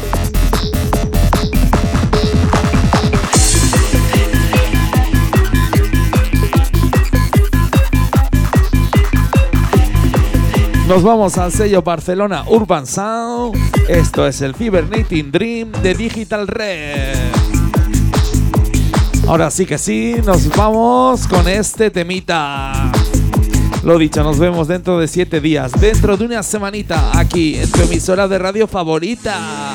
Nos 10.89 11.05
vamos 11.05 11.39
al 11.39 11.53
sello 11.53 11.83
Barcelona 11.83 12.43
Urban 12.49 12.85
Sound. 12.85 13.57
Esto 13.89 14.27
es 14.27 14.41
el 14.43 14.57
Cybernating 14.57 15.31
Dream 15.31 15.71
de 15.83 15.95
Digital 15.95 16.49
Red. 16.49 17.17
Ahora 19.29 19.53
sí 19.53 19.65
que 19.65 19.79
sí, 19.79 20.17
nos 20.25 20.49
vamos 20.57 21.29
con 21.29 21.47
este 21.47 21.93
temita. 21.93 22.91
Lo 23.83 23.97
dicho, 23.97 24.23
nos 24.23 24.39
vemos 24.39 24.69
dentro 24.69 24.99
de 24.99 25.09
siete 25.09 25.41
días, 25.41 25.73
dentro 25.81 26.17
de 26.17 26.27
una 26.27 26.43
semanita, 26.43 27.19
aquí 27.19 27.57
en 27.57 27.71
tu 27.71 27.81
emisora 27.83 28.29
de 28.29 28.39
radio 28.39 28.67
favorita. 28.67 29.70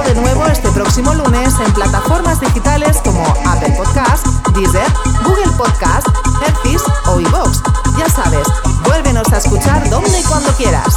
De 0.00 0.14
nuevo 0.14 0.46
este 0.46 0.70
próximo 0.70 1.12
lunes 1.12 1.52
en 1.64 1.70
plataformas 1.74 2.40
digitales 2.40 2.96
como 3.04 3.22
Apple 3.44 3.74
Podcast, 3.76 4.26
Deezer, 4.54 4.90
Google 5.22 5.52
Podcast, 5.58 6.08
Hertis 6.46 6.82
o 7.06 7.20
iVoox. 7.20 7.60
Ya 7.98 8.08
sabes, 8.08 8.48
vuélvenos 8.86 9.30
a 9.30 9.36
escuchar 9.36 9.88
donde 9.90 10.18
y 10.18 10.22
cuando 10.24 10.50
quieras. 10.52 10.96